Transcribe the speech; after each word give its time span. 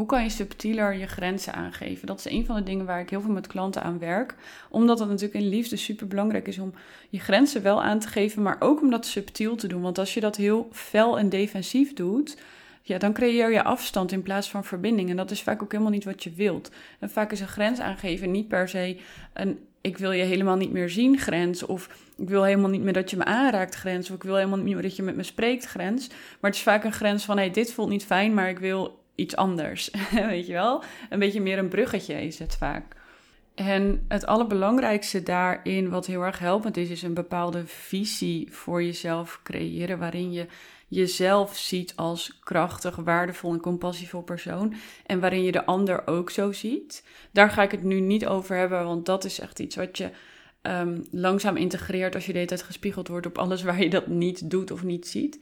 Hoe 0.00 0.08
kan 0.08 0.22
je 0.22 0.30
subtieler 0.30 0.94
je 0.94 1.06
grenzen 1.06 1.54
aangeven? 1.54 2.06
Dat 2.06 2.18
is 2.18 2.32
een 2.32 2.46
van 2.46 2.56
de 2.56 2.62
dingen 2.62 2.86
waar 2.86 3.00
ik 3.00 3.10
heel 3.10 3.20
veel 3.20 3.32
met 3.32 3.46
klanten 3.46 3.82
aan 3.82 3.98
werk. 3.98 4.34
Omdat 4.70 4.98
het 4.98 5.08
natuurlijk 5.08 5.34
in 5.34 5.48
liefde 5.48 5.76
super 5.76 6.06
belangrijk 6.06 6.48
is 6.48 6.58
om 6.58 6.72
je 7.08 7.18
grenzen 7.18 7.62
wel 7.62 7.82
aan 7.82 7.98
te 7.98 8.08
geven, 8.08 8.42
maar 8.42 8.56
ook 8.58 8.80
om 8.80 8.90
dat 8.90 9.06
subtiel 9.06 9.56
te 9.56 9.66
doen. 9.66 9.82
Want 9.82 9.98
als 9.98 10.14
je 10.14 10.20
dat 10.20 10.36
heel 10.36 10.68
fel 10.72 11.18
en 11.18 11.28
defensief 11.28 11.92
doet, 11.92 12.36
ja, 12.82 12.98
dan 12.98 13.12
creëer 13.12 13.52
je 13.52 13.62
afstand 13.62 14.12
in 14.12 14.22
plaats 14.22 14.50
van 14.50 14.64
verbinding. 14.64 15.10
En 15.10 15.16
dat 15.16 15.30
is 15.30 15.42
vaak 15.42 15.62
ook 15.62 15.72
helemaal 15.72 15.92
niet 15.92 16.04
wat 16.04 16.22
je 16.22 16.32
wilt. 16.32 16.70
En 16.98 17.10
vaak 17.10 17.32
is 17.32 17.40
een 17.40 17.48
grens 17.48 17.80
aangeven 17.80 18.30
niet 18.30 18.48
per 18.48 18.68
se 18.68 18.96
een 19.32 19.58
ik 19.82 19.98
wil 19.98 20.12
je 20.12 20.22
helemaal 20.22 20.56
niet 20.56 20.72
meer 20.72 20.90
zien 20.90 21.18
grens. 21.18 21.66
Of 21.66 21.88
ik 22.16 22.28
wil 22.28 22.44
helemaal 22.44 22.70
niet 22.70 22.82
meer 22.82 22.92
dat 22.92 23.10
je 23.10 23.16
me 23.16 23.24
aanraakt 23.24 23.74
grens. 23.74 24.10
Of 24.10 24.16
ik 24.16 24.22
wil 24.22 24.36
helemaal 24.36 24.58
niet 24.58 24.74
meer 24.74 24.82
dat 24.82 24.96
je 24.96 25.02
met 25.02 25.16
me 25.16 25.22
spreekt 25.22 25.64
grens. 25.64 26.08
Maar 26.08 26.50
het 26.50 26.54
is 26.54 26.62
vaak 26.62 26.84
een 26.84 26.92
grens 26.92 27.24
van 27.24 27.36
hey, 27.36 27.50
dit 27.50 27.72
voelt 27.72 27.88
niet 27.88 28.04
fijn, 28.04 28.34
maar 28.34 28.48
ik 28.48 28.58
wil 28.58 28.99
iets 29.20 29.36
anders. 29.36 29.90
Weet 30.12 30.46
je 30.46 30.52
wel? 30.52 30.82
Een 31.10 31.18
beetje 31.18 31.40
meer 31.40 31.58
een 31.58 31.68
bruggetje 31.68 32.14
is 32.14 32.38
het 32.38 32.56
vaak. 32.56 32.98
En 33.54 34.04
het 34.08 34.26
allerbelangrijkste 34.26 35.22
daarin, 35.22 35.90
wat 35.90 36.06
heel 36.06 36.22
erg 36.22 36.38
helpend 36.38 36.76
is, 36.76 36.88
is 36.88 37.02
een 37.02 37.14
bepaalde 37.14 37.66
visie 37.66 38.48
voor 38.52 38.82
jezelf 38.82 39.40
creëren. 39.42 39.98
Waarin 39.98 40.32
je 40.32 40.46
jezelf 40.88 41.56
ziet 41.56 41.92
als 41.96 42.38
krachtig, 42.44 42.96
waardevol 42.96 43.52
en 43.52 43.60
compassievol 43.60 44.22
persoon. 44.22 44.74
En 45.06 45.20
waarin 45.20 45.42
je 45.42 45.52
de 45.52 45.66
ander 45.66 46.06
ook 46.06 46.30
zo 46.30 46.52
ziet. 46.52 47.04
Daar 47.30 47.50
ga 47.50 47.62
ik 47.62 47.70
het 47.70 47.82
nu 47.82 48.00
niet 48.00 48.26
over 48.26 48.56
hebben, 48.56 48.84
want 48.84 49.06
dat 49.06 49.24
is 49.24 49.40
echt 49.40 49.58
iets 49.58 49.76
wat 49.76 49.98
je 49.98 50.10
um, 50.62 51.06
langzaam 51.10 51.56
integreert 51.56 52.14
als 52.14 52.26
je 52.26 52.32
de 52.32 52.38
hele 52.38 52.50
tijd 52.50 52.62
gespiegeld 52.62 53.08
wordt 53.08 53.26
op 53.26 53.38
alles 53.38 53.62
waar 53.62 53.82
je 53.82 53.90
dat 53.90 54.06
niet 54.06 54.50
doet 54.50 54.70
of 54.70 54.82
niet 54.82 55.08
ziet. 55.08 55.38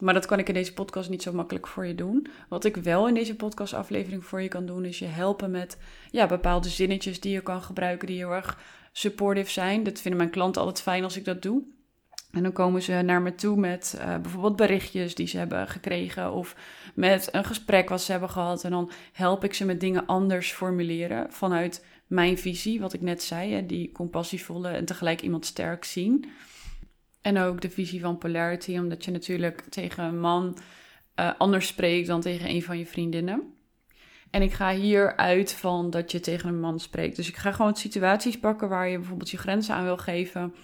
Maar 0.00 0.14
dat 0.14 0.26
kan 0.26 0.38
ik 0.38 0.48
in 0.48 0.54
deze 0.54 0.72
podcast 0.72 1.10
niet 1.10 1.22
zo 1.22 1.32
makkelijk 1.32 1.66
voor 1.66 1.86
je 1.86 1.94
doen. 1.94 2.26
Wat 2.48 2.64
ik 2.64 2.76
wel 2.76 3.08
in 3.08 3.14
deze 3.14 3.36
podcastaflevering 3.36 4.24
voor 4.24 4.42
je 4.42 4.48
kan 4.48 4.66
doen, 4.66 4.84
is 4.84 4.98
je 4.98 5.04
helpen 5.04 5.50
met 5.50 5.78
ja, 6.10 6.26
bepaalde 6.26 6.68
zinnetjes 6.68 7.20
die 7.20 7.32
je 7.32 7.42
kan 7.42 7.62
gebruiken 7.62 8.06
die 8.06 8.16
heel 8.16 8.34
erg 8.34 8.58
supportive 8.92 9.50
zijn. 9.50 9.82
Dat 9.82 10.00
vinden 10.00 10.20
mijn 10.20 10.32
klanten 10.32 10.62
altijd 10.62 10.82
fijn 10.82 11.04
als 11.04 11.16
ik 11.16 11.24
dat 11.24 11.42
doe. 11.42 11.62
En 12.30 12.42
dan 12.42 12.52
komen 12.52 12.82
ze 12.82 12.92
naar 12.92 13.22
me 13.22 13.34
toe 13.34 13.56
met 13.56 13.96
uh, 13.98 14.18
bijvoorbeeld 14.18 14.56
berichtjes 14.56 15.14
die 15.14 15.26
ze 15.26 15.38
hebben 15.38 15.68
gekregen 15.68 16.32
of 16.32 16.56
met 16.94 17.28
een 17.32 17.44
gesprek 17.44 17.88
wat 17.88 18.02
ze 18.02 18.10
hebben 18.10 18.30
gehad. 18.30 18.64
En 18.64 18.70
dan 18.70 18.90
help 19.12 19.44
ik 19.44 19.54
ze 19.54 19.64
met 19.64 19.80
dingen 19.80 20.06
anders 20.06 20.52
formuleren 20.52 21.32
vanuit 21.32 21.84
mijn 22.06 22.38
visie, 22.38 22.80
wat 22.80 22.92
ik 22.92 23.00
net 23.00 23.22
zei, 23.22 23.52
hè, 23.52 23.66
die 23.66 23.92
compassievolle 23.92 24.68
en 24.68 24.84
tegelijk 24.84 25.22
iemand 25.22 25.46
sterk 25.46 25.84
zien. 25.84 26.24
En 27.26 27.38
ook 27.38 27.60
de 27.60 27.70
visie 27.70 28.00
van 28.00 28.18
polarity, 28.18 28.78
omdat 28.78 29.04
je 29.04 29.10
natuurlijk 29.10 29.62
tegen 29.68 30.04
een 30.04 30.20
man 30.20 30.58
uh, 31.20 31.30
anders 31.38 31.66
spreekt 31.66 32.06
dan 32.06 32.20
tegen 32.20 32.50
een 32.50 32.62
van 32.62 32.78
je 32.78 32.86
vriendinnen. 32.86 33.54
En 34.30 34.42
ik 34.42 34.52
ga 34.52 34.74
hier 34.74 35.16
uit 35.16 35.52
van 35.52 35.90
dat 35.90 36.12
je 36.12 36.20
tegen 36.20 36.48
een 36.48 36.60
man 36.60 36.80
spreekt. 36.80 37.16
Dus 37.16 37.28
ik 37.28 37.36
ga 37.36 37.52
gewoon 37.52 37.76
situaties 37.76 38.38
pakken 38.38 38.68
waar 38.68 38.88
je 38.88 38.98
bijvoorbeeld 38.98 39.30
je 39.30 39.38
grenzen 39.38 39.74
aan 39.74 39.84
wil 39.84 39.96
geven. 39.96 40.54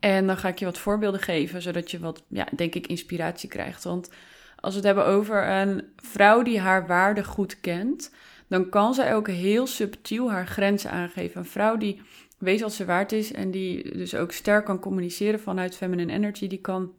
En 0.00 0.26
dan 0.26 0.36
ga 0.36 0.48
ik 0.48 0.58
je 0.58 0.64
wat 0.64 0.78
voorbeelden 0.78 1.20
geven, 1.20 1.62
zodat 1.62 1.90
je 1.90 1.98
wat, 1.98 2.22
ja, 2.28 2.46
denk 2.56 2.74
ik, 2.74 2.86
inspiratie 2.86 3.48
krijgt. 3.48 3.84
Want 3.84 4.10
als 4.56 4.72
we 4.72 4.78
het 4.78 4.86
hebben 4.86 5.06
over 5.06 5.48
een 5.48 5.82
vrouw 5.96 6.42
die 6.42 6.60
haar 6.60 6.86
waarde 6.86 7.24
goed 7.24 7.60
kent, 7.60 8.14
dan 8.48 8.68
kan 8.68 8.94
zij 8.94 9.14
ook 9.14 9.28
heel 9.28 9.66
subtiel 9.66 10.30
haar 10.30 10.46
grenzen 10.46 10.90
aangeven. 10.90 11.40
Een 11.40 11.46
vrouw 11.46 11.76
die 11.76 12.00
weet 12.38 12.60
wat 12.60 12.72
ze 12.72 12.84
waard 12.84 13.12
is 13.12 13.32
en 13.32 13.50
die 13.50 13.96
dus 13.96 14.14
ook 14.14 14.32
sterk 14.32 14.64
kan 14.64 14.78
communiceren 14.78 15.40
vanuit 15.40 15.76
feminine 15.76 16.12
energy, 16.12 16.46
die 16.46 16.60
kan 16.60 16.92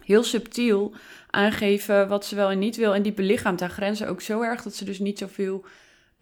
heel 0.00 0.22
subtiel 0.22 0.94
aangeven 1.30 2.08
wat 2.08 2.26
ze 2.26 2.34
wel 2.34 2.50
en 2.50 2.58
niet 2.58 2.76
wil. 2.76 2.94
En 2.94 3.02
die 3.02 3.12
belichaamt 3.12 3.60
haar 3.60 3.70
grenzen 3.70 4.08
ook 4.08 4.20
zo 4.20 4.42
erg 4.42 4.62
dat 4.62 4.74
ze 4.74 4.84
dus 4.84 4.98
niet 4.98 5.18
zoveel 5.18 5.64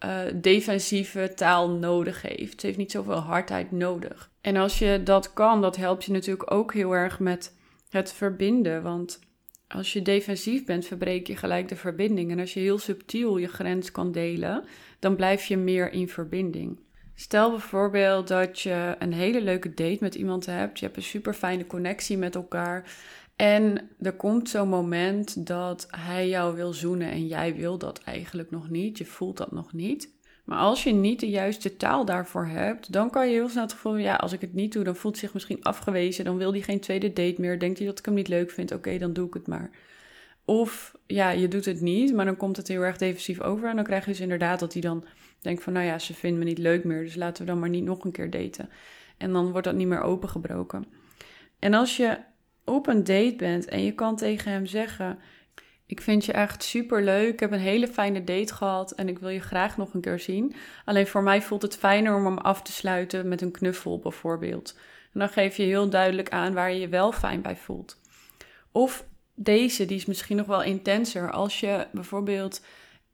uh, 0.05 0.19
defensieve 0.35 1.31
taal 1.35 1.69
nodig 1.69 2.21
heeft. 2.21 2.59
Ze 2.59 2.65
heeft 2.65 2.77
niet 2.77 2.91
zoveel 2.91 3.19
hardheid 3.19 3.71
nodig. 3.71 4.31
En 4.41 4.55
als 4.55 4.79
je 4.79 5.01
dat 5.03 5.33
kan, 5.33 5.61
dat 5.61 5.75
helpt 5.75 6.05
je 6.05 6.11
natuurlijk 6.11 6.51
ook 6.51 6.73
heel 6.73 6.91
erg 6.95 7.19
met 7.19 7.55
het 7.89 8.13
verbinden. 8.13 8.83
Want 8.83 9.19
als 9.67 9.93
je 9.93 10.01
defensief 10.01 10.65
bent, 10.65 10.85
verbreek 10.85 11.27
je 11.27 11.35
gelijk 11.35 11.67
de 11.67 11.75
verbinding. 11.75 12.31
En 12.31 12.39
als 12.39 12.53
je 12.53 12.59
heel 12.59 12.77
subtiel 12.77 13.37
je 13.37 13.47
grens 13.47 13.91
kan 13.91 14.11
delen, 14.11 14.63
dan 14.99 15.15
blijf 15.15 15.45
je 15.45 15.57
meer 15.57 15.91
in 15.91 16.09
verbinding. 16.09 16.79
Stel 17.19 17.49
bijvoorbeeld 17.49 18.27
dat 18.27 18.59
je 18.59 18.95
een 18.99 19.13
hele 19.13 19.41
leuke 19.41 19.69
date 19.69 19.97
met 19.99 20.15
iemand 20.15 20.45
hebt. 20.45 20.79
Je 20.79 20.85
hebt 20.85 20.97
een 20.97 21.03
super 21.03 21.33
fijne 21.33 21.67
connectie 21.67 22.17
met 22.17 22.35
elkaar. 22.35 22.91
En 23.35 23.89
er 24.01 24.13
komt 24.13 24.49
zo'n 24.49 24.69
moment 24.69 25.47
dat 25.47 25.87
hij 25.91 26.29
jou 26.29 26.55
wil 26.55 26.73
zoenen 26.73 27.11
en 27.11 27.27
jij 27.27 27.55
wil 27.55 27.77
dat 27.77 28.01
eigenlijk 28.01 28.51
nog 28.51 28.69
niet. 28.69 28.97
Je 28.97 29.05
voelt 29.05 29.37
dat 29.37 29.51
nog 29.51 29.73
niet. 29.73 30.09
Maar 30.45 30.57
als 30.57 30.83
je 30.83 30.91
niet 30.91 31.19
de 31.19 31.29
juiste 31.29 31.77
taal 31.77 32.05
daarvoor 32.05 32.45
hebt, 32.45 32.91
dan 32.91 33.09
kan 33.09 33.27
je 33.27 33.33
heel 33.33 33.49
snel 33.49 33.63
het 33.63 33.73
gevoel 33.73 33.95
ja, 33.95 34.15
als 34.15 34.33
ik 34.33 34.41
het 34.41 34.53
niet 34.53 34.73
doe, 34.73 34.83
dan 34.83 34.95
voelt 34.95 35.13
hij 35.13 35.23
zich 35.23 35.33
misschien 35.33 35.63
afgewezen. 35.63 36.25
Dan 36.25 36.37
wil 36.37 36.51
hij 36.51 36.61
geen 36.61 36.79
tweede 36.79 37.13
date 37.13 37.41
meer. 37.41 37.59
Denkt 37.59 37.77
hij 37.77 37.87
dat 37.87 37.99
ik 37.99 38.05
hem 38.05 38.13
niet 38.13 38.27
leuk 38.27 38.51
vind? 38.51 38.71
Oké, 38.71 38.97
dan 38.97 39.13
doe 39.13 39.27
ik 39.27 39.33
het 39.33 39.47
maar. 39.47 39.69
Of 40.49 40.95
ja, 41.07 41.29
je 41.29 41.47
doet 41.47 41.65
het 41.65 41.81
niet, 41.81 42.13
maar 42.13 42.25
dan 42.25 42.37
komt 42.37 42.57
het 42.57 42.67
heel 42.67 42.81
erg 42.81 42.97
defensief 42.97 43.41
over. 43.41 43.69
En 43.69 43.75
dan 43.75 43.85
krijg 43.85 44.05
je 44.05 44.11
dus 44.11 44.19
inderdaad 44.19 44.59
dat 44.59 44.73
hij 44.73 44.81
dan 44.81 45.05
denkt 45.41 45.63
van, 45.63 45.73
nou 45.73 45.85
ja, 45.85 45.99
ze 45.99 46.13
vindt 46.13 46.37
me 46.37 46.43
niet 46.43 46.57
leuk 46.57 46.83
meer, 46.83 47.03
dus 47.03 47.15
laten 47.15 47.45
we 47.45 47.51
dan 47.51 47.59
maar 47.59 47.69
niet 47.69 47.83
nog 47.83 48.03
een 48.03 48.11
keer 48.11 48.29
daten. 48.29 48.69
En 49.17 49.33
dan 49.33 49.51
wordt 49.51 49.67
dat 49.67 49.75
niet 49.75 49.87
meer 49.87 50.01
opengebroken. 50.01 50.85
En 51.59 51.73
als 51.73 51.97
je 51.97 52.17
op 52.65 52.87
een 52.87 53.03
date 53.03 53.35
bent 53.37 53.65
en 53.65 53.83
je 53.83 53.93
kan 53.93 54.15
tegen 54.15 54.51
hem 54.51 54.65
zeggen: 54.65 55.19
Ik 55.85 56.01
vind 56.01 56.25
je 56.25 56.31
echt 56.31 56.63
super 56.63 57.03
leuk. 57.03 57.33
Ik 57.33 57.39
heb 57.39 57.51
een 57.51 57.59
hele 57.59 57.87
fijne 57.87 58.23
date 58.23 58.53
gehad 58.53 58.91
en 58.91 59.07
ik 59.07 59.19
wil 59.19 59.29
je 59.29 59.39
graag 59.39 59.77
nog 59.77 59.93
een 59.93 60.01
keer 60.01 60.19
zien. 60.19 60.55
Alleen 60.85 61.07
voor 61.07 61.23
mij 61.23 61.41
voelt 61.41 61.61
het 61.61 61.77
fijner 61.77 62.15
om 62.15 62.25
hem 62.25 62.37
af 62.37 62.61
te 62.61 62.71
sluiten 62.71 63.27
met 63.27 63.41
een 63.41 63.51
knuffel 63.51 63.99
bijvoorbeeld. 63.99 64.79
En 65.13 65.19
dan 65.19 65.29
geef 65.29 65.57
je 65.57 65.63
heel 65.63 65.89
duidelijk 65.89 66.29
aan 66.29 66.53
waar 66.53 66.71
je 66.71 66.79
je 66.79 66.87
wel 66.87 67.11
fijn 67.11 67.41
bij 67.41 67.55
voelt. 67.55 68.01
Of 68.71 69.05
deze, 69.39 69.85
die 69.85 69.97
is 69.97 70.05
misschien 70.05 70.37
nog 70.37 70.45
wel 70.45 70.63
intenser. 70.63 71.31
Als 71.31 71.59
je 71.59 71.87
bijvoorbeeld 71.91 72.61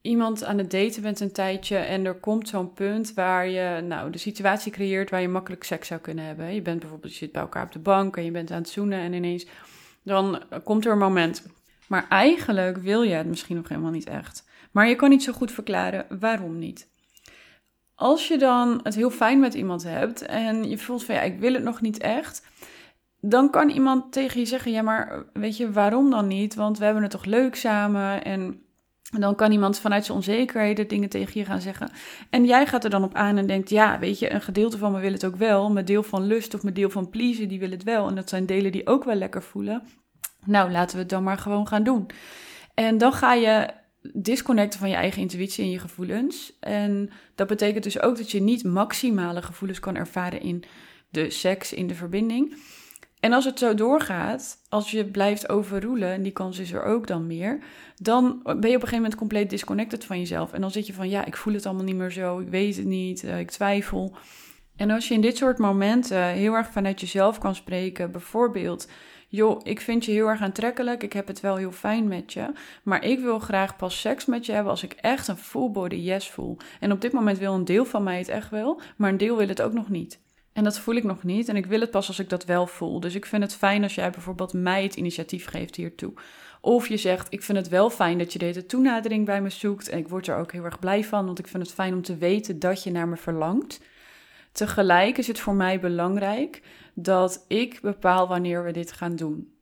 iemand 0.01 0.44
aan 0.44 0.57
het 0.57 0.72
daten 0.72 1.01
bent 1.01 1.19
een 1.19 1.31
tijdje 1.31 1.78
en 1.78 2.06
er 2.06 2.16
komt 2.16 2.47
zo'n 2.47 2.73
punt 2.73 3.13
waar 3.13 3.47
je 3.47 3.81
nou, 3.81 4.11
de 4.11 4.17
situatie 4.17 4.72
creëert 4.72 5.09
waar 5.09 5.22
je 5.22 5.28
makkelijk 5.28 5.63
seks 5.63 5.88
zou 5.88 6.00
kunnen 6.00 6.25
hebben. 6.25 6.53
Je 6.53 6.61
bent 6.61 6.79
bijvoorbeeld, 6.79 7.11
je 7.11 7.17
zit 7.17 7.31
bij 7.31 7.41
elkaar 7.41 7.66
op 7.66 7.72
de 7.72 7.79
bank 7.79 8.17
en 8.17 8.25
je 8.25 8.31
bent 8.31 8.51
aan 8.51 8.57
het 8.57 8.69
zoenen 8.69 9.00
en 9.00 9.13
ineens 9.13 9.45
dan 10.03 10.44
komt 10.63 10.85
er 10.85 10.91
een 10.91 10.97
moment. 10.97 11.45
Maar 11.88 12.06
eigenlijk 12.09 12.78
wil 12.78 13.01
je 13.01 13.13
het 13.13 13.28
misschien 13.28 13.55
nog 13.55 13.69
helemaal 13.69 13.91
niet 13.91 14.07
echt. 14.07 14.45
Maar 14.72 14.88
je 14.88 14.95
kan 14.95 15.09
niet 15.09 15.23
zo 15.23 15.34
goed 15.34 15.51
verklaren 15.51 16.05
waarom 16.19 16.59
niet. 16.59 16.88
Als 17.95 18.28
je 18.28 18.38
dan 18.38 18.79
het 18.84 18.95
heel 18.95 19.09
fijn 19.09 19.40
met 19.40 19.53
iemand 19.53 19.84
hebt 19.84 20.22
en 20.22 20.69
je 20.69 20.78
voelt 20.78 21.03
van 21.03 21.16
ja, 21.16 21.22
ik 21.22 21.40
wil 21.40 21.53
het 21.53 21.63
nog 21.63 21.81
niet 21.81 21.97
echt, 21.97 22.45
dan 23.25 23.50
kan 23.50 23.69
iemand 23.69 24.11
tegen 24.11 24.39
je 24.39 24.45
zeggen: 24.45 24.72
ja, 24.72 24.81
maar 24.81 25.23
weet 25.34 25.57
je 25.57 25.72
waarom 25.72 26.09
dan 26.09 26.28
niet? 26.28 26.56
Want 26.56 26.78
we 26.78 26.85
hebben 26.85 27.03
het 27.03 27.11
toch 27.11 27.25
leuk 27.25 27.56
samen 27.56 28.23
en 28.23 28.61
dan 29.19 29.35
kan 29.35 29.51
iemand 29.51 29.79
vanuit 29.79 30.06
zijn 30.06 30.17
onzekerheden 30.17 30.88
dingen 30.88 31.09
tegen 31.09 31.39
je 31.39 31.45
gaan 31.45 31.61
zeggen. 31.61 31.91
En 32.29 32.45
jij 32.45 32.66
gaat 32.66 32.84
er 32.84 32.89
dan 32.89 33.03
op 33.03 33.13
aan 33.13 33.38
en 33.38 33.47
denkt: 33.47 33.69
ja, 33.69 34.00
weet 34.00 34.19
je, 34.19 34.34
een 34.34 34.41
gedeelte 34.41 34.78
van 34.78 34.91
me 34.91 35.00
wil 35.00 35.11
het 35.11 35.25
ook 35.25 35.35
wel. 35.35 35.72
Mijn 35.72 35.85
deel 35.85 36.03
van 36.03 36.28
lust 36.28 36.53
of 36.53 36.63
mijn 36.63 36.75
deel 36.75 36.89
van 36.89 37.09
pleasen, 37.09 37.47
die 37.47 37.59
wil 37.59 37.72
het 37.72 37.84
wel. 37.84 38.07
En 38.07 38.16
dat 38.16 38.29
zijn 38.29 38.45
delen 38.45 38.72
die 38.72 38.88
ook 38.88 39.03
wel 39.03 39.16
lekker 39.16 39.44
voelen. 39.44 39.84
Nou, 40.45 40.72
laten 40.72 40.95
we 40.95 41.01
het 41.01 41.09
dan 41.09 41.23
maar 41.23 41.38
gewoon 41.38 41.67
gaan 41.67 41.84
doen. 41.84 42.07
En 42.73 42.97
dan 42.97 43.13
ga 43.13 43.34
je 43.34 43.69
disconnecten 44.13 44.79
van 44.79 44.90
je 44.90 44.95
eigen 44.95 45.22
intuïtie 45.22 45.63
en 45.63 45.72
je 45.72 45.79
gevoelens. 45.79 46.53
En 46.59 47.09
dat 47.35 47.47
betekent 47.47 47.84
dus 47.84 48.01
ook 48.01 48.17
dat 48.17 48.31
je 48.31 48.41
niet 48.41 48.63
maximale 48.63 49.41
gevoelens 49.41 49.79
kan 49.79 49.95
ervaren 49.95 50.41
in 50.41 50.63
de 51.09 51.29
seks, 51.29 51.73
in 51.73 51.88
de 51.88 51.95
verbinding. 51.95 52.55
En 53.23 53.34
als 53.34 53.45
het 53.45 53.59
zo 53.59 53.73
doorgaat, 53.73 54.57
als 54.69 54.91
je 54.91 55.06
blijft 55.06 55.50
overroelen, 55.50 56.11
en 56.11 56.23
die 56.23 56.31
kans 56.31 56.59
is 56.59 56.72
er 56.72 56.84
ook 56.84 57.07
dan 57.07 57.28
meer, 57.28 57.59
dan 57.95 58.39
ben 58.44 58.53
je 58.53 58.57
op 58.57 58.63
een 58.63 58.72
gegeven 58.72 58.95
moment 58.95 59.16
compleet 59.16 59.50
disconnected 59.50 60.06
van 60.06 60.19
jezelf. 60.19 60.53
En 60.53 60.61
dan 60.61 60.72
zit 60.72 60.88
je 60.88 60.94
van, 60.94 61.09
ja, 61.09 61.25
ik 61.25 61.38
voel 61.38 61.53
het 61.53 61.66
allemaal 61.66 61.84
niet 61.84 61.96
meer 61.96 62.11
zo, 62.11 62.40
ik 62.40 62.47
weet 62.47 62.75
het 62.75 62.85
niet, 62.85 63.23
uh, 63.23 63.40
ik 63.40 63.52
twijfel. 63.52 64.16
En 64.75 64.90
als 64.90 65.08
je 65.08 65.14
in 65.14 65.22
dit 65.22 65.37
soort 65.37 65.58
momenten 65.58 66.23
heel 66.23 66.53
erg 66.53 66.72
vanuit 66.72 66.99
jezelf 66.99 67.37
kan 67.37 67.55
spreken, 67.55 68.11
bijvoorbeeld, 68.11 68.87
joh, 69.28 69.59
ik 69.64 69.81
vind 69.81 70.05
je 70.05 70.11
heel 70.11 70.28
erg 70.28 70.41
aantrekkelijk, 70.41 71.03
ik 71.03 71.14
heb 71.14 71.28
het 71.28 71.40
wel 71.40 71.55
heel 71.55 71.72
fijn 71.72 72.08
met 72.08 72.34
je, 72.34 72.52
maar 72.84 73.03
ik 73.03 73.19
wil 73.19 73.40
graag 73.40 73.76
pas 73.76 73.99
seks 73.99 74.26
met 74.26 74.46
je 74.46 74.52
hebben 74.52 74.72
als 74.72 74.84
ik 74.84 74.93
echt 74.93 75.28
een 75.28 75.37
full 75.37 75.72
body 75.72 75.96
yes 75.96 76.29
voel. 76.29 76.58
En 76.79 76.91
op 76.91 77.02
dit 77.02 77.11
moment 77.11 77.37
wil 77.37 77.53
een 77.53 77.66
deel 77.66 77.85
van 77.85 78.03
mij 78.03 78.17
het 78.17 78.29
echt 78.29 78.49
wel, 78.49 78.81
maar 78.97 79.09
een 79.09 79.17
deel 79.17 79.37
wil 79.37 79.47
het 79.47 79.61
ook 79.61 79.73
nog 79.73 79.90
niet. 79.90 80.22
En 80.53 80.64
dat 80.64 80.79
voel 80.79 80.96
ik 80.96 81.03
nog 81.03 81.23
niet. 81.23 81.50
En 81.50 81.55
ik 81.55 81.66
wil 81.66 81.79
het 81.79 81.91
pas 81.91 82.08
als 82.08 82.20
ik 82.20 82.29
dat 82.29 82.46
wel 82.46 82.67
voel. 82.67 83.00
Dus 83.00 83.16
ik 83.16 83.26
vind 83.26 83.44
het 83.44 83.55
fijn 83.55 83.84
als 83.84 83.96
jij 83.96 84.09
bijvoorbeeld 84.09 84.53
mij 84.53 84.84
het 84.84 84.96
initiatief 84.96 85.46
geeft 85.46 85.76
hiertoe. 85.76 86.14
Of 86.61 86.88
je 86.88 86.97
zegt, 86.97 87.28
ik 87.29 87.44
vind 87.44 87.58
het 87.58 87.70
wel 87.70 87.90
fijn 87.90 88.17
dat 88.17 88.34
je 88.34 88.40
deze 88.40 88.66
toenadering 88.66 89.26
bij 89.26 89.41
me 89.41 89.50
zoekt. 89.50 89.90
En 89.90 89.97
ik 89.97 90.08
word 90.08 90.28
er 90.28 90.38
ook 90.38 90.52
heel 90.52 90.64
erg 90.64 90.79
blij 90.79 91.03
van, 91.03 91.26
want 91.26 91.40
ik 91.40 91.47
vind 91.47 91.64
het 91.64 91.73
fijn 91.73 91.94
om 91.94 92.02
te 92.02 92.17
weten 92.17 92.59
dat 92.59 92.84
je 92.84 92.91
naar 92.91 93.08
me 93.08 93.17
verlangt. 93.17 93.79
Tegelijk 94.52 95.17
is 95.17 95.28
het 95.28 95.40
voor 95.40 95.53
mij 95.53 95.79
belangrijk 95.79 96.61
dat 96.94 97.46
ik 97.47 97.79
bepaal 97.82 98.28
wanneer 98.28 98.64
we 98.64 98.72
dit 98.72 98.91
gaan 98.91 99.16
doen. 99.16 99.53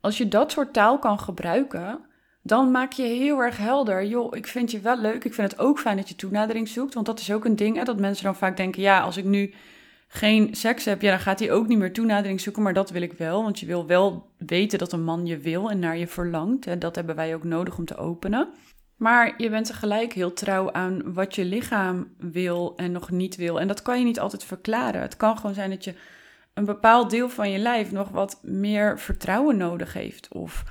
Als 0.00 0.18
je 0.18 0.28
dat 0.28 0.52
soort 0.52 0.72
taal 0.72 0.98
kan 0.98 1.18
gebruiken, 1.18 2.00
dan 2.42 2.70
maak 2.70 2.92
je 2.92 3.02
heel 3.02 3.38
erg 3.38 3.56
helder. 3.56 4.06
Joh, 4.06 4.36
ik 4.36 4.46
vind 4.46 4.70
je 4.70 4.80
wel 4.80 4.98
leuk. 4.98 5.24
Ik 5.24 5.34
vind 5.34 5.50
het 5.50 5.60
ook 5.60 5.78
fijn 5.78 5.96
dat 5.96 6.08
je 6.08 6.16
toenadering 6.16 6.68
zoekt. 6.68 6.94
Want 6.94 7.06
dat 7.06 7.20
is 7.20 7.32
ook 7.32 7.44
een 7.44 7.56
ding. 7.56 7.82
Dat 7.82 8.00
mensen 8.00 8.24
dan 8.24 8.36
vaak 8.36 8.56
denken: 8.56 8.82
ja, 8.82 9.00
als 9.00 9.16
ik 9.16 9.24
nu 9.24 9.54
geen 10.12 10.54
seks 10.54 10.84
heb, 10.84 11.02
ja, 11.02 11.10
dan 11.10 11.20
gaat 11.20 11.38
hij 11.38 11.52
ook 11.52 11.66
niet 11.66 11.78
meer 11.78 11.92
toenadering 11.92 12.40
zoeken. 12.40 12.62
Maar 12.62 12.74
dat 12.74 12.90
wil 12.90 13.02
ik 13.02 13.12
wel. 13.12 13.42
Want 13.42 13.60
je 13.60 13.66
wil 13.66 13.86
wel 13.86 14.30
weten 14.36 14.78
dat 14.78 14.92
een 14.92 15.02
man 15.02 15.26
je 15.26 15.38
wil 15.38 15.70
en 15.70 15.78
naar 15.78 15.96
je 15.96 16.06
verlangt. 16.06 16.66
En 16.66 16.78
dat 16.78 16.94
hebben 16.94 17.16
wij 17.16 17.34
ook 17.34 17.44
nodig 17.44 17.78
om 17.78 17.84
te 17.84 17.96
openen. 17.96 18.48
Maar 18.96 19.34
je 19.36 19.50
bent 19.50 19.66
tegelijk 19.66 20.12
heel 20.12 20.32
trouw 20.32 20.72
aan 20.72 21.12
wat 21.12 21.34
je 21.34 21.44
lichaam 21.44 22.14
wil 22.18 22.72
en 22.76 22.92
nog 22.92 23.10
niet 23.10 23.36
wil. 23.36 23.60
En 23.60 23.68
dat 23.68 23.82
kan 23.82 23.98
je 23.98 24.04
niet 24.04 24.20
altijd 24.20 24.44
verklaren. 24.44 25.00
Het 25.00 25.16
kan 25.16 25.36
gewoon 25.36 25.54
zijn 25.54 25.70
dat 25.70 25.84
je 25.84 25.94
een 26.54 26.64
bepaald 26.64 27.10
deel 27.10 27.28
van 27.28 27.50
je 27.50 27.58
lijf 27.58 27.92
nog 27.92 28.08
wat 28.08 28.38
meer 28.42 28.98
vertrouwen 28.98 29.56
nodig 29.56 29.92
heeft. 29.92 30.28
Of 30.28 30.64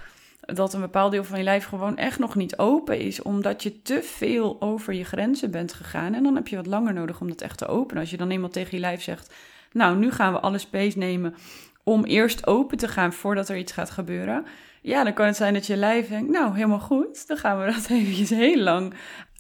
dat 0.54 0.74
een 0.74 0.82
bepaald 0.82 1.12
deel 1.12 1.24
van 1.24 1.38
je 1.38 1.44
lijf 1.44 1.66
gewoon 1.66 1.98
echt 1.98 2.20
nog 2.20 2.36
niet 2.36 2.58
open 2.58 3.00
is, 3.00 3.22
omdat 3.22 3.64
je 3.64 3.82
te 3.82 4.04
veel 4.04 4.62
over 4.62 4.94
je 4.94 5.04
grenzen 5.04 5.52
bent 5.52 5.74
gegaan. 5.74 6.14
En 6.14 6.24
dan 6.24 6.36
heb 6.36 6.48
je 6.48 6.56
wat 6.56 6.66
langer 6.66 6.94
nodig 6.94 7.22
om 7.22 7.28
dat 7.28 7.42
echt 7.42 7.58
te 7.58 7.68
openen. 7.68 8.02
Als 8.02 8.12
je 8.12 8.18
dan 8.18 8.30
eenmaal 8.30 8.50
tegen 8.50 8.76
je 8.76 8.80
lijf 8.80 9.02
zegt: 9.02 9.34
Nou, 9.72 9.98
nu 9.98 10.12
gaan 10.12 10.34
we 10.34 10.40
alle 10.40 10.58
space 10.58 10.98
nemen 10.98 11.36
om 11.84 12.04
eerst 12.04 12.48
open 12.48 12.78
te 12.78 12.88
gaan 12.88 13.14
voordat 13.14 13.50
er 13.50 13.58
iets 13.58 13.72
gaat 13.72 13.90
gebeuren. 13.90 14.46
Ja, 14.82 15.04
dan 15.04 15.14
kan 15.14 15.26
het 15.26 15.36
zijn 15.36 15.54
dat 15.54 15.66
je 15.66 15.76
lijf 15.76 16.08
denkt: 16.08 16.32
Nou, 16.32 16.56
helemaal 16.56 16.80
goed, 16.80 17.28
dan 17.28 17.38
gaan 17.38 17.60
we 17.60 17.72
dat 17.72 17.90
eventjes 17.98 18.30
heel 18.30 18.60
lang 18.60 18.94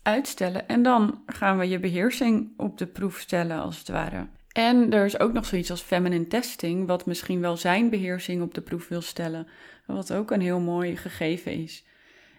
uitstellen. 0.03 0.67
En 0.67 0.83
dan 0.83 1.21
gaan 1.25 1.57
we 1.57 1.69
je 1.69 1.79
beheersing 1.79 2.53
op 2.57 2.77
de 2.77 2.87
proef 2.87 3.19
stellen, 3.19 3.59
als 3.59 3.77
het 3.77 3.87
ware. 3.87 4.27
En 4.59 4.93
er 4.93 5.05
is 5.05 5.19
ook 5.19 5.33
nog 5.33 5.45
zoiets 5.45 5.71
als 5.71 5.81
feminine 5.81 6.27
testing, 6.27 6.87
wat 6.87 7.05
misschien 7.05 7.41
wel 7.41 7.57
zijn 7.57 7.89
beheersing 7.89 8.41
op 8.41 8.53
de 8.53 8.61
proef 8.61 8.87
wil 8.87 9.01
stellen. 9.01 9.47
Wat 9.85 10.13
ook 10.13 10.31
een 10.31 10.41
heel 10.41 10.59
mooi 10.59 10.97
gegeven 10.97 11.51
is. 11.51 11.83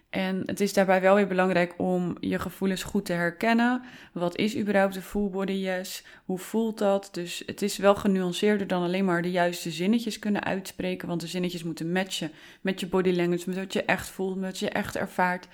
En 0.09 0.43
het 0.45 0.59
is 0.59 0.73
daarbij 0.73 1.01
wel 1.01 1.15
weer 1.15 1.27
belangrijk 1.27 1.73
om 1.77 2.17
je 2.19 2.39
gevoelens 2.39 2.83
goed 2.83 3.05
te 3.05 3.13
herkennen. 3.13 3.81
Wat 4.13 4.37
is 4.37 4.57
überhaupt 4.57 4.95
een 4.95 5.01
full 5.01 5.29
body 5.29 5.51
yes? 5.51 6.03
Hoe 6.25 6.37
voelt 6.37 6.77
dat? 6.77 7.09
Dus 7.11 7.43
het 7.45 7.61
is 7.61 7.77
wel 7.77 7.95
genuanceerder 7.95 8.67
dan 8.67 8.83
alleen 8.83 9.05
maar 9.05 9.21
de 9.21 9.31
juiste 9.31 9.71
zinnetjes 9.71 10.19
kunnen 10.19 10.43
uitspreken. 10.43 11.07
Want 11.07 11.21
de 11.21 11.27
zinnetjes 11.27 11.63
moeten 11.63 11.91
matchen 11.91 12.31
met 12.61 12.79
je 12.79 12.87
body 12.87 13.11
language, 13.11 13.49
met 13.49 13.57
wat 13.57 13.73
je 13.73 13.83
echt 13.83 14.07
voelt, 14.09 14.35
met 14.35 14.45
wat 14.45 14.59
je 14.59 14.69
echt 14.69 14.95
ervaart. 14.95 15.47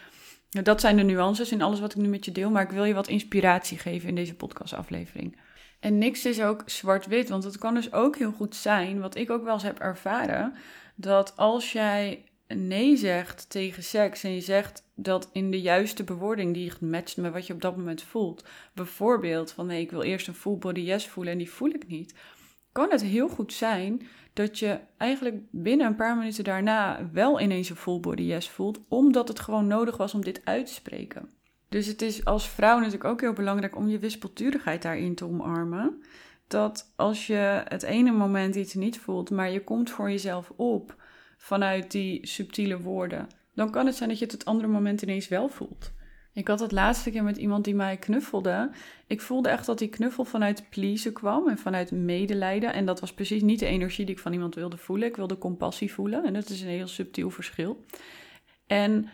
Dat 0.49 0.81
zijn 0.81 0.97
de 0.97 1.03
nuances 1.03 1.51
in 1.51 1.61
alles 1.61 1.79
wat 1.79 1.91
ik 1.91 2.01
nu 2.01 2.07
met 2.07 2.25
je 2.25 2.31
deel. 2.31 2.49
Maar 2.49 2.63
ik 2.63 2.71
wil 2.71 2.85
je 2.85 2.93
wat 2.93 3.07
inspiratie 3.07 3.77
geven 3.77 4.09
in 4.09 4.15
deze 4.15 4.35
podcastaflevering. 4.35 5.37
En 5.79 5.97
niks 5.97 6.25
is 6.25 6.41
ook 6.41 6.63
zwart-wit, 6.65 7.29
want 7.29 7.43
het 7.43 7.57
kan 7.57 7.73
dus 7.73 7.93
ook 7.93 8.17
heel 8.17 8.31
goed 8.31 8.55
zijn, 8.55 8.99
wat 8.99 9.15
ik 9.15 9.29
ook 9.29 9.43
wel 9.43 9.53
eens 9.53 9.63
heb 9.63 9.79
ervaren, 9.79 10.53
dat 10.95 11.33
als 11.35 11.71
jij 11.71 12.23
nee 12.47 12.97
zegt 12.97 13.49
tegen 13.49 13.83
seks 13.83 14.23
en 14.23 14.33
je 14.33 14.41
zegt 14.41 14.83
dat 14.95 15.29
in 15.31 15.51
de 15.51 15.61
juiste 15.61 16.03
bewoording 16.03 16.53
die 16.53 16.71
matcht 16.79 17.17
met 17.17 17.33
wat 17.33 17.47
je 17.47 17.53
op 17.53 17.61
dat 17.61 17.77
moment 17.77 18.01
voelt, 18.01 18.43
bijvoorbeeld 18.73 19.51
van 19.51 19.65
nee, 19.65 19.81
ik 19.81 19.91
wil 19.91 20.01
eerst 20.01 20.27
een 20.27 20.33
full 20.33 20.57
body 20.57 20.79
yes 20.79 21.07
voelen 21.07 21.31
en 21.33 21.39
die 21.39 21.51
voel 21.51 21.69
ik 21.69 21.87
niet, 21.87 22.13
kan 22.71 22.91
het 22.91 23.01
heel 23.01 23.27
goed 23.27 23.53
zijn 23.53 24.07
dat 24.33 24.59
je 24.59 24.79
eigenlijk 24.97 25.35
binnen 25.51 25.87
een 25.87 25.95
paar 25.95 26.17
minuten 26.17 26.43
daarna 26.43 27.09
wel 27.11 27.41
ineens 27.41 27.69
een 27.69 27.75
full 27.75 27.99
body 27.99 28.21
yes 28.21 28.49
voelt, 28.49 28.79
omdat 28.87 29.27
het 29.27 29.39
gewoon 29.39 29.67
nodig 29.67 29.97
was 29.97 30.13
om 30.13 30.23
dit 30.23 30.41
uit 30.43 30.65
te 30.65 30.73
spreken. 30.73 31.36
Dus 31.69 31.85
het 31.87 32.01
is 32.01 32.25
als 32.25 32.49
vrouw 32.49 32.77
natuurlijk 32.77 33.03
ook 33.03 33.21
heel 33.21 33.33
belangrijk 33.33 33.75
om 33.75 33.87
je 33.87 33.99
wispelturigheid 33.99 34.81
daarin 34.81 35.15
te 35.15 35.25
omarmen. 35.25 36.03
Dat 36.47 36.93
als 36.95 37.27
je 37.27 37.63
het 37.67 37.83
ene 37.83 38.11
moment 38.11 38.55
iets 38.55 38.73
niet 38.73 38.99
voelt, 38.99 39.29
maar 39.29 39.51
je 39.51 39.63
komt 39.63 39.89
voor 39.89 40.09
jezelf 40.09 40.51
op 40.55 40.95
vanuit 41.37 41.91
die 41.91 42.27
subtiele 42.27 42.79
woorden, 42.79 43.27
dan 43.53 43.71
kan 43.71 43.85
het 43.85 43.95
zijn 43.95 44.09
dat 44.09 44.17
je 44.17 44.23
het 44.23 44.33
het 44.33 44.45
andere 44.45 44.67
moment 44.67 45.01
ineens 45.01 45.27
wel 45.27 45.49
voelt. 45.49 45.91
Ik 46.37 46.47
had 46.47 46.59
het 46.59 46.71
laatste 46.71 47.11
keer 47.11 47.23
met 47.23 47.37
iemand 47.37 47.63
die 47.63 47.75
mij 47.75 47.97
knuffelde. 47.97 48.69
Ik 49.07 49.21
voelde 49.21 49.49
echt 49.49 49.65
dat 49.65 49.77
die 49.77 49.87
knuffel 49.87 50.25
vanuit 50.25 50.69
pleasen 50.69 51.13
kwam 51.13 51.47
en 51.47 51.57
vanuit 51.57 51.91
medelijden. 51.91 52.73
En 52.73 52.85
dat 52.85 52.99
was 52.99 53.13
precies 53.13 53.41
niet 53.41 53.59
de 53.59 53.65
energie 53.65 54.05
die 54.05 54.15
ik 54.15 54.21
van 54.21 54.33
iemand 54.33 54.55
wilde 54.55 54.77
voelen. 54.77 55.07
Ik 55.07 55.15
wilde 55.15 55.37
compassie 55.37 55.93
voelen 55.93 56.25
en 56.25 56.33
dat 56.33 56.49
is 56.49 56.61
een 56.61 56.67
heel 56.67 56.87
subtiel 56.87 57.29
verschil. 57.29 57.83
En 58.67 59.09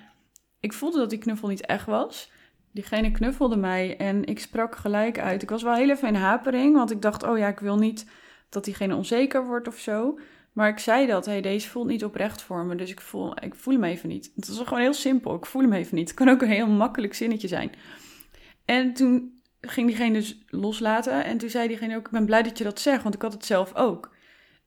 ik 0.59 0.73
voelde 0.73 0.97
dat 0.97 1.09
die 1.09 1.19
knuffel 1.19 1.47
niet 1.47 1.65
echt 1.65 1.85
was. 1.85 2.31
Diegene 2.73 3.11
knuffelde 3.11 3.55
mij 3.55 3.97
en 3.97 4.25
ik 4.25 4.39
sprak 4.39 4.75
gelijk 4.75 5.19
uit. 5.19 5.41
Ik 5.41 5.49
was 5.49 5.63
wel 5.63 5.73
heel 5.73 5.89
even 5.89 6.07
in 6.07 6.15
hapering, 6.15 6.75
want 6.75 6.91
ik 6.91 7.01
dacht, 7.01 7.23
oh 7.23 7.37
ja, 7.37 7.47
ik 7.47 7.59
wil 7.59 7.77
niet 7.77 8.05
dat 8.49 8.65
diegene 8.65 8.95
onzeker 8.95 9.45
wordt 9.45 9.67
of 9.67 9.77
zo. 9.77 10.19
Maar 10.53 10.69
ik 10.69 10.79
zei 10.79 11.07
dat, 11.07 11.25
hey, 11.25 11.41
deze 11.41 11.69
voelt 11.69 11.87
niet 11.87 12.03
oprecht 12.03 12.41
voor 12.41 12.65
me, 12.65 12.75
dus 12.75 12.91
ik 12.91 13.01
voel, 13.01 13.43
ik 13.43 13.55
voel 13.55 13.73
hem 13.73 13.83
even 13.83 14.09
niet. 14.09 14.31
Het 14.35 14.47
was 14.47 14.67
gewoon 14.67 14.83
heel 14.83 14.93
simpel, 14.93 15.35
ik 15.35 15.45
voel 15.45 15.61
hem 15.61 15.73
even 15.73 15.95
niet. 15.95 16.07
Het 16.07 16.17
kan 16.17 16.29
ook 16.29 16.41
een 16.41 16.49
heel 16.49 16.67
makkelijk 16.67 17.13
zinnetje 17.13 17.47
zijn. 17.47 17.71
En 18.65 18.93
toen 18.93 19.41
ging 19.61 19.87
diegene 19.87 20.13
dus 20.13 20.43
loslaten 20.47 21.25
en 21.25 21.37
toen 21.37 21.49
zei 21.49 21.67
diegene 21.67 21.95
ook, 21.95 22.05
ik 22.05 22.11
ben 22.11 22.25
blij 22.25 22.43
dat 22.43 22.57
je 22.57 22.63
dat 22.63 22.79
zegt, 22.79 23.03
want 23.03 23.15
ik 23.15 23.21
had 23.21 23.33
het 23.33 23.45
zelf 23.45 23.75
ook. 23.75 24.15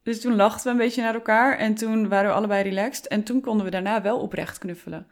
Dus 0.02 0.20
toen 0.20 0.36
lachten 0.36 0.64
we 0.64 0.70
een 0.70 0.86
beetje 0.86 1.02
naar 1.02 1.14
elkaar 1.14 1.58
en 1.58 1.74
toen 1.74 2.08
waren 2.08 2.30
we 2.30 2.36
allebei 2.36 2.62
relaxed 2.62 3.08
en 3.08 3.22
toen 3.22 3.40
konden 3.40 3.64
we 3.64 3.70
daarna 3.70 4.02
wel 4.02 4.18
oprecht 4.18 4.58
knuffelen. 4.58 5.06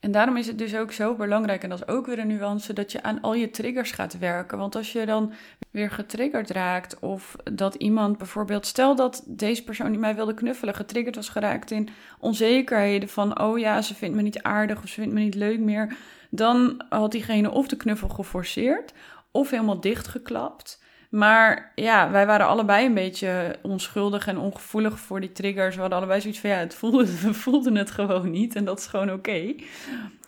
En 0.00 0.12
daarom 0.12 0.36
is 0.36 0.46
het 0.46 0.58
dus 0.58 0.76
ook 0.76 0.92
zo 0.92 1.14
belangrijk, 1.14 1.62
en 1.62 1.68
dat 1.68 1.78
is 1.78 1.88
ook 1.94 2.06
weer 2.06 2.18
een 2.18 2.26
nuance, 2.26 2.72
dat 2.72 2.92
je 2.92 3.02
aan 3.02 3.20
al 3.20 3.34
je 3.34 3.50
triggers 3.50 3.90
gaat 3.90 4.18
werken. 4.18 4.58
Want 4.58 4.76
als 4.76 4.92
je 4.92 5.06
dan 5.06 5.32
weer 5.70 5.90
getriggerd 5.90 6.50
raakt, 6.50 6.98
of 6.98 7.36
dat 7.52 7.74
iemand 7.74 8.18
bijvoorbeeld, 8.18 8.66
stel 8.66 8.96
dat 8.96 9.24
deze 9.26 9.64
persoon 9.64 9.90
die 9.90 9.98
mij 9.98 10.14
wilde 10.14 10.34
knuffelen, 10.34 10.74
getriggerd 10.74 11.16
was 11.16 11.28
geraakt 11.28 11.70
in 11.70 11.88
onzekerheden 12.18 13.08
van, 13.08 13.40
oh 13.40 13.58
ja, 13.58 13.82
ze 13.82 13.94
vindt 13.94 14.16
me 14.16 14.22
niet 14.22 14.42
aardig 14.42 14.82
of 14.82 14.88
ze 14.88 15.00
vindt 15.00 15.14
me 15.14 15.20
niet 15.20 15.34
leuk 15.34 15.58
meer, 15.58 15.96
dan 16.30 16.84
had 16.88 17.12
diegene 17.12 17.50
of 17.50 17.68
de 17.68 17.76
knuffel 17.76 18.08
geforceerd, 18.08 18.92
of 19.30 19.50
helemaal 19.50 19.80
dichtgeklapt. 19.80 20.82
Maar 21.08 21.72
ja, 21.74 22.10
wij 22.10 22.26
waren 22.26 22.46
allebei 22.46 22.86
een 22.86 22.94
beetje 22.94 23.56
onschuldig 23.62 24.26
en 24.26 24.38
ongevoelig 24.38 24.98
voor 24.98 25.20
die 25.20 25.32
triggers. 25.32 25.74
We 25.74 25.80
hadden 25.80 25.98
allebei 25.98 26.20
zoiets 26.20 26.40
van, 26.40 26.50
ja, 26.50 26.56
het 26.56 26.74
voelde, 26.74 27.20
we 27.22 27.34
voelden 27.34 27.74
het 27.74 27.90
gewoon 27.90 28.30
niet 28.30 28.56
en 28.56 28.64
dat 28.64 28.78
is 28.78 28.86
gewoon 28.86 29.12
oké. 29.12 29.54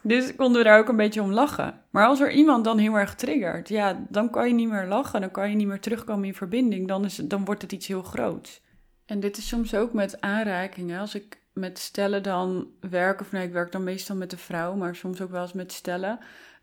Dus 0.03 0.37
konden 0.37 0.63
we 0.63 0.69
daar 0.69 0.79
ook 0.79 0.89
een 0.89 0.97
beetje 0.97 1.23
om 1.23 1.33
lachen. 1.33 1.81
Maar 1.91 2.07
als 2.07 2.21
er 2.21 2.31
iemand 2.31 2.65
dan 2.65 2.79
heel 2.79 2.95
erg 2.95 3.15
triggert, 3.15 3.69
ja, 3.69 4.07
dan 4.09 4.31
kan 4.31 4.49
je 4.49 4.55
niet 4.55 4.69
meer 4.69 4.87
lachen, 4.87 5.21
dan 5.21 5.31
kan 5.31 5.51
je 5.51 5.57
niet 5.57 5.67
meer 5.67 5.81
terugkomen 5.81 6.25
in 6.25 6.35
verbinding, 6.35 6.89
dan, 6.89 7.05
is, 7.05 7.17
dan 7.17 7.45
wordt 7.45 7.63
het 7.63 7.73
iets 7.73 7.87
heel 7.87 8.03
groots. 8.03 8.63
En 9.07 9.21
dit 9.21 9.37
is 9.37 9.49
soms 9.49 9.75
ook 9.75 9.93
met 9.93 10.21
aanrakingen. 10.21 11.01
Als 11.01 11.15
ik 11.15 11.41
met 11.53 11.79
stellen 11.79 12.23
dan 12.23 12.69
werk, 12.81 13.21
of 13.21 13.33
nee, 13.33 13.47
ik 13.47 13.53
werk 13.53 13.73
dan 13.73 13.85
meestal 13.85 14.17
met 14.17 14.31
de 14.31 14.37
vrouw, 14.39 14.75
maar 14.75 14.95
soms 14.95 15.21
ook 15.21 15.31
wel 15.31 15.43
eens 15.43 15.53
met 15.53 15.73
stellen 15.73 16.19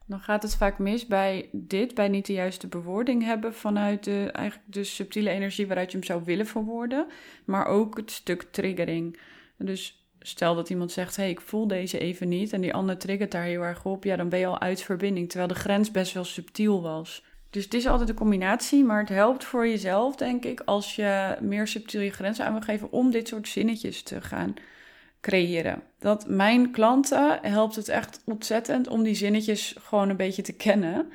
dan 0.08 0.20
gaat 0.20 0.44
het 0.44 0.56
vaak 0.56 0.78
mis 0.78 1.06
bij 1.06 1.50
dit, 1.52 1.94
bij 1.94 2.08
niet 2.08 2.26
de 2.26 2.34
juiste 2.34 2.68
bewoording 2.68 3.24
hebben 3.24 3.54
vanuit 3.54 4.04
de, 4.04 4.30
eigenlijk 4.32 4.74
de 4.74 4.84
subtiele 4.84 5.30
energie 5.30 5.68
waaruit 5.68 5.92
je 5.92 5.98
hem 5.98 6.06
zou 6.06 6.22
willen 6.26 6.46
verwoorden, 6.46 7.08
maar 7.46 7.66
ook 7.66 7.98
het 7.98 8.12
stuk 8.12 8.44
triggering. 8.52 9.20
Dus 9.58 10.10
stel 10.20 10.56
dat 10.56 10.70
iemand 10.70 10.92
zegt, 10.92 11.16
hey, 11.16 11.30
ik 11.30 11.42
voel 11.42 11.68
deze 11.68 12.00
even 12.00 12.28
niet 12.28 12.54
en 12.54 12.62
die 12.62 12.74
ander 12.74 12.98
triggert 12.98 13.32
daar 13.32 13.44
heel 13.44 13.62
erg 13.62 13.86
op, 13.86 14.04
ja, 14.04 14.16
dan 14.16 14.30
ben 14.30 14.40
je 14.40 14.46
al 14.46 14.60
uit 14.60 14.82
verbinding, 14.82 15.30
terwijl 15.30 15.50
de 15.50 15.60
grens 15.60 15.92
best 15.92 16.14
wel 16.14 16.26
subtiel 16.26 16.82
was. 16.82 17.24
Dus 17.50 17.64
het 17.64 17.74
is 17.74 17.88
altijd 17.88 18.10
een 18.10 18.16
combinatie, 18.16 18.84
maar 18.84 19.00
het 19.00 19.10
helpt 19.10 19.44
voor 19.44 19.68
jezelf, 19.68 20.16
denk 20.16 20.46
ik, 20.46 20.62
als 20.66 20.96
je 20.96 21.38
meer 21.42 21.68
subtiel 21.68 22.02
je 22.02 22.12
grenzen 22.12 22.46
aan 22.46 22.52
wil 22.52 22.62
geven 22.62 22.92
om 22.92 23.12
dit 23.12 23.28
soort 23.28 23.48
zinnetjes 23.48 24.04
te 24.04 24.22
gaan 24.22 24.54
creëren. 25.22 25.84
Dat 26.08 26.28
mijn 26.28 26.72
klanten 26.72 27.40
helpt 27.42 27.76
het 27.76 27.90
echt 27.90 28.22
ontzettend 28.26 28.88
om 28.88 29.04
die 29.04 29.16
zinnetjes 29.16 29.76
gewoon 29.80 30.10
een 30.10 30.18
beetje 30.18 30.42
te 30.42 30.54
kennen. 30.54 31.12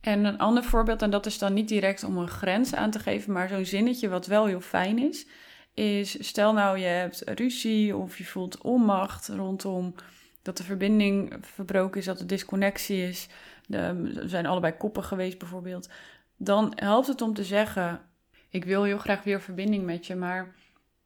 En 0.00 0.24
een 0.24 0.38
ander 0.38 0.64
voorbeeld, 0.64 1.02
en 1.02 1.10
dat 1.10 1.26
is 1.26 1.38
dan 1.38 1.54
niet 1.54 1.68
direct 1.68 2.04
om 2.04 2.18
een 2.18 2.28
grens 2.28 2.74
aan 2.74 2.90
te 2.90 2.98
geven, 2.98 3.32
maar 3.32 3.48
zo'n 3.48 3.64
zinnetje 3.64 4.08
wat 4.08 4.26
wel 4.26 4.46
heel 4.46 4.60
fijn 4.60 4.98
is, 4.98 5.26
is 5.74 6.26
stel 6.26 6.52
nou 6.52 6.78
je 6.78 6.86
hebt 6.86 7.22
ruzie 7.24 7.96
of 7.96 8.18
je 8.18 8.24
voelt 8.24 8.60
onmacht 8.60 9.28
rondom 9.28 9.94
dat 10.42 10.56
de 10.56 10.64
verbinding 10.64 11.34
verbroken 11.40 12.00
is, 12.00 12.06
dat 12.06 12.20
er 12.20 12.26
disconnectie 12.26 13.08
is, 13.08 13.28
we 13.66 14.22
zijn 14.24 14.46
allebei 14.46 14.72
koppen 14.72 15.04
geweest 15.04 15.38
bijvoorbeeld, 15.38 15.88
dan 16.36 16.72
helpt 16.74 17.06
het 17.06 17.22
om 17.22 17.34
te 17.34 17.44
zeggen, 17.44 18.00
ik 18.48 18.64
wil 18.64 18.82
heel 18.82 18.98
graag 18.98 19.22
weer 19.22 19.40
verbinding 19.40 19.84
met 19.84 20.06
je, 20.06 20.14
maar 20.14 20.54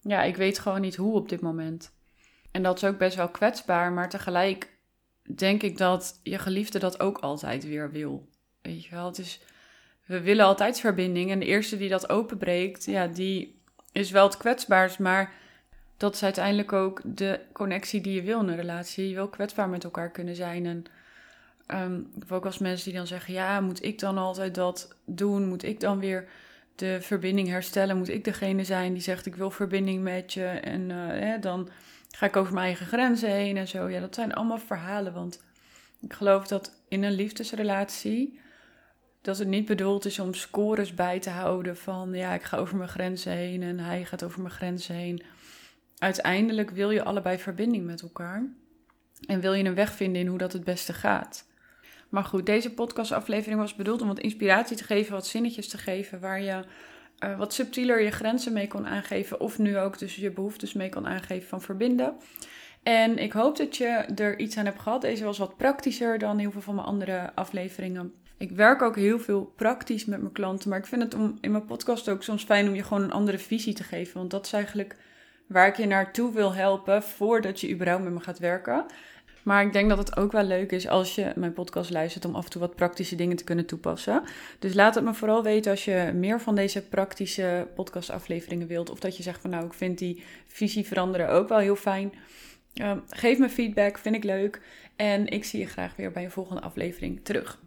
ja, 0.00 0.22
ik 0.22 0.36
weet 0.36 0.58
gewoon 0.58 0.80
niet 0.80 0.96
hoe 0.96 1.14
op 1.14 1.28
dit 1.28 1.40
moment. 1.40 1.92
En 2.52 2.62
dat 2.62 2.76
is 2.76 2.84
ook 2.84 2.98
best 2.98 3.16
wel 3.16 3.28
kwetsbaar, 3.28 3.92
maar 3.92 4.08
tegelijk 4.08 4.68
denk 5.22 5.62
ik 5.62 5.76
dat 5.76 6.20
je 6.22 6.38
geliefde 6.38 6.78
dat 6.78 7.00
ook 7.00 7.18
altijd 7.18 7.64
weer 7.66 7.90
wil. 7.90 8.28
Weet 8.62 8.84
je 8.84 8.90
wel, 8.90 9.06
het 9.06 9.18
is, 9.18 9.40
we 10.04 10.20
willen 10.20 10.44
altijd 10.44 10.80
verbinding. 10.80 11.30
En 11.30 11.38
de 11.38 11.46
eerste 11.46 11.76
die 11.76 11.88
dat 11.88 12.08
openbreekt, 12.08 12.84
ja, 12.84 13.06
die 13.06 13.60
is 13.92 14.10
wel 14.10 14.24
het 14.24 14.36
kwetsbaarst, 14.36 14.98
maar 14.98 15.32
dat 15.96 16.14
is 16.14 16.22
uiteindelijk 16.22 16.72
ook 16.72 17.00
de 17.04 17.40
connectie 17.52 18.00
die 18.00 18.14
je 18.14 18.22
wil 18.22 18.40
in 18.40 18.48
een 18.48 18.56
relatie. 18.56 19.08
Je 19.08 19.14
wil 19.14 19.28
kwetsbaar 19.28 19.68
met 19.68 19.84
elkaar 19.84 20.10
kunnen 20.10 20.34
zijn. 20.34 20.66
En 20.66 20.84
um, 21.66 22.10
ik 22.14 22.20
heb 22.22 22.32
ook 22.32 22.44
als 22.44 22.58
mensen 22.58 22.84
die 22.84 22.98
dan 22.98 23.06
zeggen: 23.06 23.34
Ja, 23.34 23.60
moet 23.60 23.84
ik 23.84 23.98
dan 23.98 24.18
altijd 24.18 24.54
dat 24.54 24.94
doen? 25.04 25.48
Moet 25.48 25.62
ik 25.62 25.80
dan 25.80 25.98
weer 25.98 26.28
de 26.74 26.98
verbinding 27.00 27.48
herstellen? 27.48 27.96
Moet 27.96 28.08
ik 28.08 28.24
degene 28.24 28.64
zijn 28.64 28.92
die 28.92 29.02
zegt: 29.02 29.26
Ik 29.26 29.36
wil 29.36 29.50
verbinding 29.50 30.02
met 30.02 30.32
je? 30.32 30.44
En 30.44 30.90
uh, 30.90 31.40
dan 31.40 31.68
ga 32.16 32.26
ik 32.26 32.36
over 32.36 32.54
mijn 32.54 32.66
eigen 32.66 32.86
grenzen 32.86 33.30
heen 33.30 33.56
en 33.56 33.68
zo. 33.68 33.88
Ja, 33.88 34.00
dat 34.00 34.14
zijn 34.14 34.34
allemaal 34.34 34.58
verhalen. 34.58 35.12
Want 35.12 35.42
ik 36.00 36.12
geloof 36.12 36.46
dat 36.46 36.82
in 36.88 37.02
een 37.02 37.12
liefdesrelatie 37.12 38.40
dat 39.20 39.38
het 39.38 39.48
niet 39.48 39.66
bedoeld 39.66 40.04
is 40.04 40.18
om 40.18 40.34
scores 40.34 40.94
bij 40.94 41.18
te 41.18 41.30
houden 41.30 41.76
van 41.76 42.12
ja, 42.12 42.34
ik 42.34 42.42
ga 42.42 42.56
over 42.56 42.76
mijn 42.76 42.88
grenzen 42.88 43.32
heen 43.32 43.62
en 43.62 43.78
hij 43.78 44.04
gaat 44.04 44.24
over 44.24 44.40
mijn 44.40 44.54
grenzen 44.54 44.94
heen. 44.94 45.22
Uiteindelijk 45.98 46.70
wil 46.70 46.90
je 46.90 47.04
allebei 47.04 47.38
verbinding 47.38 47.86
met 47.86 48.02
elkaar 48.02 48.52
en 49.26 49.40
wil 49.40 49.52
je 49.52 49.64
een 49.64 49.74
weg 49.74 49.92
vinden 49.92 50.20
in 50.20 50.26
hoe 50.26 50.38
dat 50.38 50.52
het 50.52 50.64
beste 50.64 50.92
gaat. 50.92 51.50
Maar 52.08 52.24
goed, 52.24 52.46
deze 52.46 52.72
podcastaflevering 52.72 53.60
was 53.60 53.74
bedoeld 53.74 54.00
om 54.02 54.08
wat 54.08 54.18
inspiratie 54.18 54.76
te 54.76 54.84
geven, 54.84 55.12
wat 55.12 55.26
zinnetjes 55.26 55.68
te 55.68 55.78
geven 55.78 56.20
waar 56.20 56.40
je 56.40 56.64
uh, 57.24 57.38
wat 57.38 57.54
subtieler 57.54 58.02
je 58.02 58.10
grenzen 58.10 58.52
mee 58.52 58.66
kon 58.66 58.86
aangeven 58.86 59.40
of 59.40 59.58
nu 59.58 59.78
ook 59.78 59.98
dus 59.98 60.16
je 60.16 60.30
behoeftes 60.30 60.72
mee 60.72 60.88
kan 60.88 61.06
aangeven 61.06 61.48
van 61.48 61.62
verbinden. 61.62 62.14
En 62.82 63.18
ik 63.18 63.32
hoop 63.32 63.56
dat 63.56 63.76
je 63.76 63.86
er 64.14 64.38
iets 64.38 64.56
aan 64.56 64.64
hebt 64.64 64.80
gehad. 64.80 65.00
Deze 65.00 65.24
was 65.24 65.38
wat 65.38 65.56
praktischer 65.56 66.18
dan 66.18 66.38
heel 66.38 66.50
veel 66.50 66.60
van 66.60 66.74
mijn 66.74 66.86
andere 66.86 67.34
afleveringen. 67.34 68.12
Ik 68.36 68.50
werk 68.50 68.82
ook 68.82 68.96
heel 68.96 69.18
veel 69.18 69.52
praktisch 69.56 70.04
met 70.04 70.20
mijn 70.20 70.32
klanten, 70.32 70.68
maar 70.68 70.78
ik 70.78 70.86
vind 70.86 71.02
het 71.02 71.14
om, 71.14 71.38
in 71.40 71.50
mijn 71.50 71.64
podcast 71.64 72.08
ook 72.08 72.22
soms 72.22 72.44
fijn 72.44 72.68
om 72.68 72.74
je 72.74 72.82
gewoon 72.82 73.02
een 73.02 73.12
andere 73.12 73.38
visie 73.38 73.74
te 73.74 73.84
geven. 73.84 74.18
Want 74.18 74.30
dat 74.30 74.46
is 74.46 74.52
eigenlijk 74.52 74.96
waar 75.46 75.66
ik 75.66 75.76
je 75.76 75.86
naartoe 75.86 76.32
wil 76.32 76.54
helpen 76.54 77.02
voordat 77.02 77.60
je 77.60 77.70
überhaupt 77.70 78.04
met 78.04 78.12
me 78.12 78.20
gaat 78.20 78.38
werken. 78.38 78.86
Maar 79.42 79.64
ik 79.64 79.72
denk 79.72 79.88
dat 79.88 79.98
het 79.98 80.16
ook 80.16 80.32
wel 80.32 80.44
leuk 80.44 80.72
is 80.72 80.88
als 80.88 81.14
je 81.14 81.32
mijn 81.36 81.52
podcast 81.52 81.90
luistert 81.90 82.24
om 82.24 82.34
af 82.34 82.44
en 82.44 82.50
toe 82.50 82.60
wat 82.60 82.76
praktische 82.76 83.14
dingen 83.14 83.36
te 83.36 83.44
kunnen 83.44 83.66
toepassen. 83.66 84.22
Dus 84.58 84.74
laat 84.74 84.94
het 84.94 85.04
me 85.04 85.14
vooral 85.14 85.42
weten 85.42 85.70
als 85.70 85.84
je 85.84 86.10
meer 86.14 86.40
van 86.40 86.54
deze 86.54 86.82
praktische 86.82 87.68
podcastafleveringen 87.74 88.66
wilt. 88.66 88.90
Of 88.90 89.00
dat 89.00 89.16
je 89.16 89.22
zegt 89.22 89.40
van 89.40 89.50
nou, 89.50 89.64
ik 89.64 89.74
vind 89.74 89.98
die 89.98 90.22
visie 90.46 90.86
veranderen 90.86 91.28
ook 91.28 91.48
wel 91.48 91.58
heel 91.58 91.76
fijn. 91.76 92.12
Uh, 92.74 92.92
geef 93.08 93.38
me 93.38 93.48
feedback, 93.48 93.98
vind 93.98 94.14
ik 94.14 94.24
leuk. 94.24 94.60
En 94.96 95.26
ik 95.26 95.44
zie 95.44 95.60
je 95.60 95.66
graag 95.66 95.96
weer 95.96 96.12
bij 96.12 96.24
een 96.24 96.30
volgende 96.30 96.62
aflevering 96.62 97.20
terug. 97.22 97.58